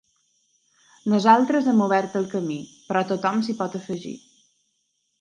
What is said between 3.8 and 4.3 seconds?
afegir.